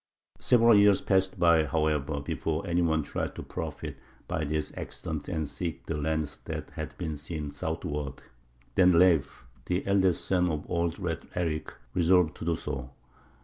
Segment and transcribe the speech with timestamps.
[0.39, 5.47] Several years passed by, however, before any one tried to profit by this accident and
[5.47, 8.23] seek the lands that had been seen southward.
[8.73, 12.89] Then Leif, the eldest son of old Red Erik, resolved to do so.